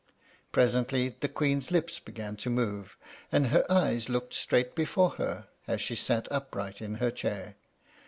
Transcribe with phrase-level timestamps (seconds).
[0.51, 2.97] Presently, the Queen's lips began to move,
[3.31, 7.53] and her eyes looked straight before her, as she sat upright in her chair.